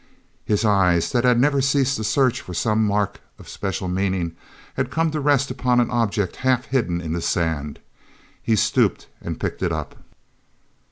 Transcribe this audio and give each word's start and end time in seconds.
His 0.45 0.65
eyes, 0.65 1.11
that 1.11 1.25
had 1.25 1.39
never 1.39 1.61
ceased 1.61 1.95
to 1.97 2.03
search 2.03 2.41
for 2.41 2.55
some 2.55 2.83
mark 2.87 3.21
of 3.37 3.47
special 3.47 3.87
meaning, 3.87 4.35
had 4.73 4.89
come 4.89 5.11
to 5.11 5.19
rest 5.19 5.51
upon 5.51 5.79
an 5.79 5.91
object 5.91 6.37
half 6.37 6.65
hidden 6.65 6.99
in 6.99 7.13
the 7.13 7.21
sand. 7.21 7.77
He 8.41 8.55
stooped 8.55 9.07
and 9.21 9.39
picked 9.39 9.61
it 9.61 9.71
up. 9.71 9.93